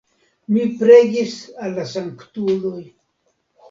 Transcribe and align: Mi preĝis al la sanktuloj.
Mi 0.55 0.63
preĝis 0.79 1.37
al 1.69 1.79
la 1.79 1.87
sanktuloj. 1.95 2.85